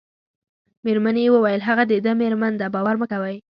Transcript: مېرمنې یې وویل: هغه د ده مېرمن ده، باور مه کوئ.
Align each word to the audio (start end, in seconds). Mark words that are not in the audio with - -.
مېرمنې 0.85 1.21
یې 1.25 1.33
وویل: 1.35 1.61
هغه 1.67 1.83
د 1.91 1.93
ده 2.05 2.11
مېرمن 2.21 2.53
ده، 2.61 2.67
باور 2.75 2.95
مه 3.01 3.07
کوئ. 3.11 3.35